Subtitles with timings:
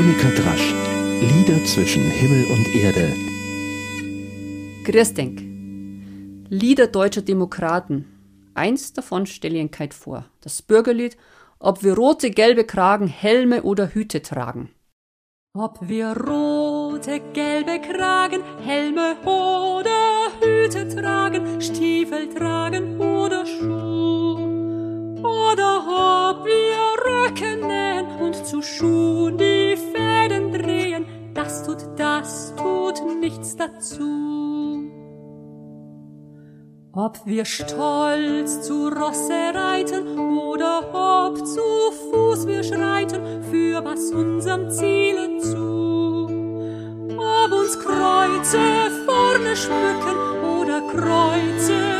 [0.00, 0.72] Veronika Drasch.
[1.20, 3.12] Lieder zwischen Himmel und Erde.
[5.14, 5.42] Denk.
[6.48, 8.06] Lieder deutscher Demokraten.
[8.54, 10.24] Eins davon stelle ich Ihnen vor.
[10.40, 11.18] Das Bürgerlied,
[11.58, 14.70] ob wir rote, gelbe Kragen, Helme oder Hüte tragen.
[15.52, 24.50] Ob wir rote, gelbe Kragen, Helme oder Hüte tragen, Stiefel tragen oder Schuh.
[25.22, 26.70] Oder ob wir
[27.04, 29.76] Röcke nähen und zu Schuhen die
[30.20, 34.90] Fäden drehen, das tut, das tut nichts dazu.
[36.92, 41.60] Ob wir stolz zu Rosse reiten oder ob zu
[42.10, 46.26] Fuß wir schreiten, für was unserem Ziele zu.
[47.16, 48.58] Ob uns Kreuze
[49.06, 51.99] vorne schmücken oder Kreuze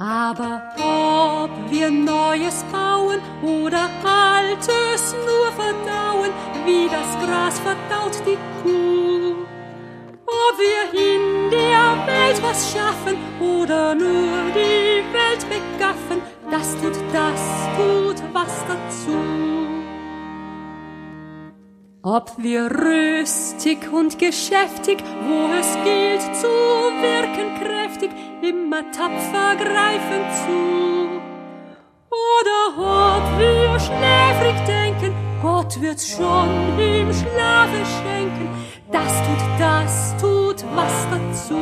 [0.00, 6.30] Aber ob wir Neues bauen oder Altes nur verdauen,
[6.64, 9.44] wie das Gras verdaut die Kuh.
[10.24, 17.68] Ob wir in der Welt was schaffen oder nur die Welt begaffen, das tut, das
[17.76, 19.59] tut was dazu.
[22.02, 31.20] Ob wir rüstig und geschäftig, wo es gilt zu wirken kräftig, immer tapfer greifen zu.
[32.08, 38.48] Oder ob wir schläfrig denken, Gott wird's schon im Schlafe schenken,
[38.90, 41.58] das tut, das tut was dazu.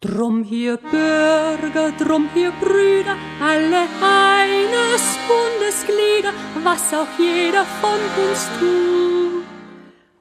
[0.00, 5.18] Drum hier Bürger, drum hier Brüder, alle eines
[5.78, 6.32] Bundesglieder,
[6.64, 9.44] was auch jeder von uns tut.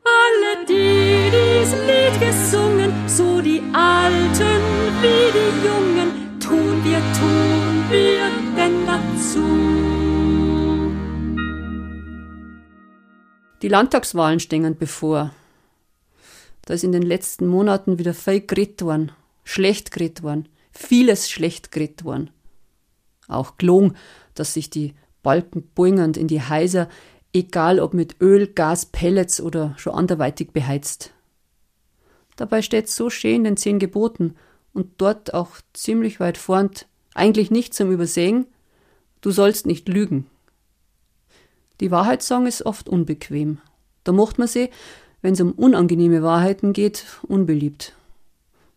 [0.03, 4.61] Alle, die dies Lied gesungen, so die Alten
[5.01, 9.45] wie die Jungen, tun wir, tun wir denn dazu.
[13.61, 15.31] Die Landtagswahlen stehen bevor.
[16.65, 19.11] Da ist in den letzten Monaten wieder viel geredet worden
[19.47, 22.31] schlecht geredet worden, vieles schlecht geredet worden.
[23.29, 23.95] Auch gelungen,
[24.35, 24.93] dass sich die
[25.23, 26.89] Balken bungend in die Häuser,
[27.33, 31.11] egal ob mit Öl, Gas, Pellets oder schon anderweitig beheizt.
[32.35, 34.35] Dabei steht so schön in den zehn Geboten
[34.73, 36.69] und dort auch ziemlich weit vorn,
[37.13, 38.45] eigentlich nicht zum Übersehen,
[39.21, 40.27] du sollst nicht lügen.
[41.79, 43.59] Die Wahrheit ist oft unbequem.
[44.03, 44.69] Da macht man sie,
[45.21, 47.93] wenn es um unangenehme Wahrheiten geht, unbeliebt.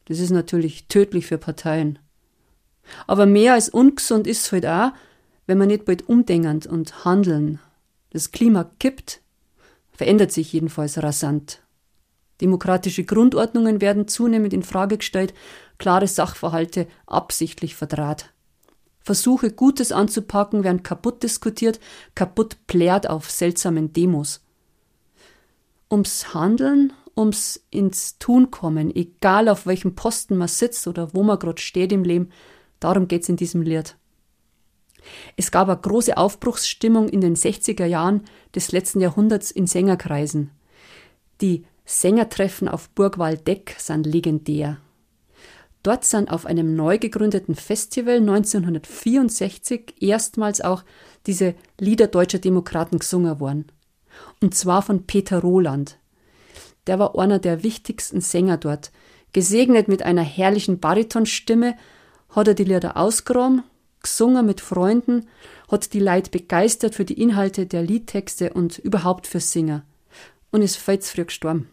[0.07, 1.99] Das ist natürlich tödlich für Parteien.
[3.07, 4.93] Aber mehr als ungesund ist es halt auch,
[5.51, 7.59] wenn man nicht bald umdenkend und handeln.
[8.11, 9.21] Das Klima kippt,
[9.91, 11.61] verändert sich jedenfalls rasant.
[12.41, 15.35] Demokratische Grundordnungen werden zunehmend in Frage gestellt,
[15.77, 18.33] klare Sachverhalte absichtlich verdraht.
[19.01, 21.81] Versuche, Gutes anzupacken, werden kaputt diskutiert,
[22.15, 24.45] kaputt plärt auf seltsamen Demos.
[25.91, 31.41] Ums Handeln ums ins Tun kommen, egal auf welchem Posten man sitzt oder wo man
[31.41, 32.31] gerade steht im Leben.
[32.79, 33.97] Darum geht's in diesem Lied.
[35.37, 38.25] Es gab eine große Aufbruchsstimmung in den 60er Jahren
[38.55, 40.51] des letzten Jahrhunderts in Sängerkreisen.
[41.41, 44.79] Die Sängertreffen auf Burg Waldeck sind legendär.
[45.83, 50.85] Dort sind auf einem neu gegründeten Festival 1964 erstmals auch
[51.27, 53.73] diese Lieder deutscher Demokraten gesungen worden.
[54.43, 55.97] Und zwar von Peter Roland
[56.87, 58.91] der war einer der wichtigsten Sänger dort.
[59.33, 61.77] Gesegnet mit einer herrlichen Baritonstimme
[62.31, 63.63] hat er die Lieder ausgeräumt,
[64.03, 65.29] gesungen mit Freunden,
[65.71, 69.85] hat die Leute begeistert für die Inhalte der Liedtexte und überhaupt für Singer
[70.51, 71.69] und ist viel früh gestorben.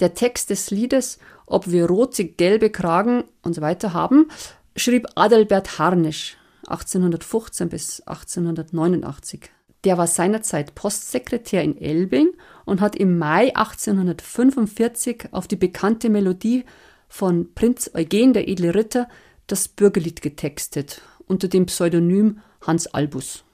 [0.00, 4.28] Der Text des Liedes, ob wir rote, gelbe Kragen und so weiter haben,
[4.76, 6.36] schrieb Adalbert Harnisch
[6.66, 9.50] 1815 bis 1889.
[9.84, 12.30] Der war seinerzeit Postsekretär in Elbing
[12.64, 16.64] und hat im Mai 1845 auf die bekannte Melodie
[17.06, 19.08] von Prinz Eugen der edle Ritter
[19.46, 23.44] das Bürgerlied getextet unter dem Pseudonym Hans Albus.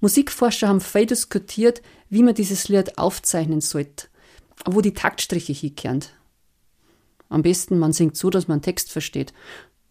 [0.00, 4.08] Musikforscher haben viel diskutiert, wie man dieses Lied aufzeichnen sollte,
[4.64, 6.04] wo die Taktstriche hinkehren.
[7.28, 9.32] Am besten, man singt so, dass man Text versteht,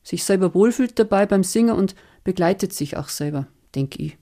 [0.04, 4.18] sich selber wohlfühlt dabei beim Singen und begleitet sich auch selber, denke ich.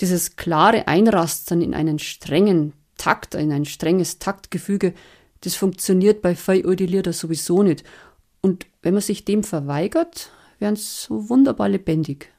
[0.00, 4.94] Dieses klare Einrastern in einen strengen Takt, in ein strenges Taktgefüge,
[5.42, 7.84] das funktioniert bei Lieder sowieso nicht.
[8.40, 12.32] Und wenn man sich dem verweigert, sie so wunderbar lebendig.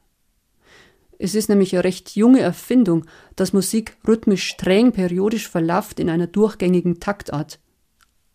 [1.18, 3.06] Es ist nämlich eine recht junge Erfindung,
[3.36, 7.60] dass Musik rhythmisch streng periodisch verlauft in einer durchgängigen Taktart.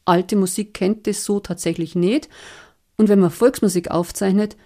[0.05, 2.29] Alte Musik kennt das so tatsächlich nicht,
[2.97, 4.57] Und wenn man Volksmusik aufzeichnet,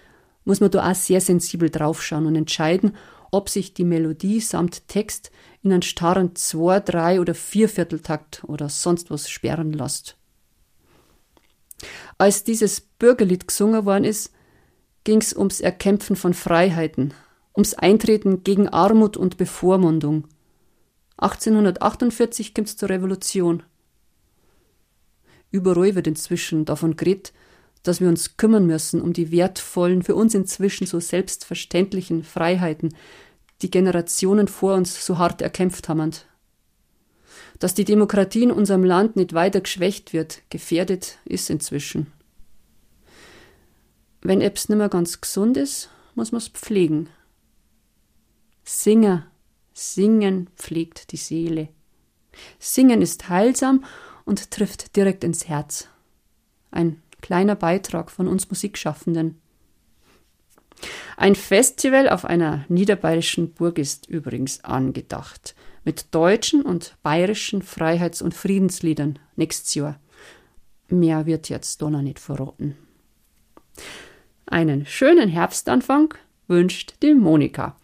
[0.44, 2.96] muss man da auch sehr sensibel draufschauen und entscheiden,
[3.30, 5.30] ob sich die Melodie samt Text
[5.62, 10.16] in einen starren Zwei-, Drei- oder Viervierteltakt oder sonst was sperren lässt.
[12.16, 14.32] Als dieses Bürgerlied gesungen worden ist,
[15.08, 17.14] ging's ums Erkämpfen von Freiheiten,
[17.56, 20.24] ums Eintreten gegen Armut und Bevormundung.
[21.16, 23.62] 1848 kommt's zur Revolution.
[25.50, 27.32] Überall wird inzwischen davon geredet,
[27.84, 32.94] dass wir uns kümmern müssen um die wertvollen, für uns inzwischen so selbstverständlichen Freiheiten,
[33.62, 36.10] die Generationen vor uns so hart erkämpft haben.
[37.60, 42.12] Dass die Demokratie in unserem Land nicht weiter geschwächt wird, gefährdet ist inzwischen.
[44.20, 47.08] Wenn etwas nicht mehr ganz gesund ist, muss man es pflegen.
[48.64, 49.26] Singer,
[49.72, 51.68] singen pflegt die Seele.
[52.58, 53.84] Singen ist heilsam
[54.24, 55.88] und trifft direkt ins Herz.
[56.70, 59.40] Ein kleiner Beitrag von uns Musikschaffenden.
[61.16, 65.54] Ein Festival auf einer niederbayerischen Burg ist übrigens angedacht,
[65.84, 69.98] mit deutschen und bayerischen Freiheits- und Friedensliedern nächstes Jahr.
[70.88, 72.76] Mehr wird jetzt noch nicht verraten.
[74.50, 76.14] Einen schönen Herbstanfang
[76.46, 77.76] wünscht die Monika.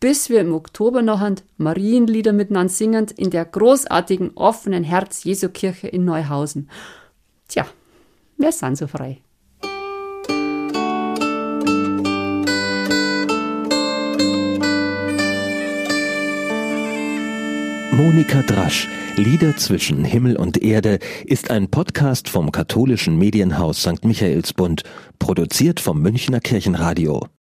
[0.00, 6.04] Bis wir im Oktober noch ein Marienlieder miteinander singend in der großartigen offenen Herz-Jesu-Kirche in
[6.04, 6.68] Neuhausen.
[7.48, 7.66] Tja,
[8.36, 9.22] wir sind so frei.
[17.98, 18.86] Monika Drasch,
[19.16, 24.04] Lieder zwischen Himmel und Erde, ist ein Podcast vom katholischen Medienhaus St.
[24.04, 24.84] Michaelsbund,
[25.18, 27.28] produziert vom Münchner Kirchenradio.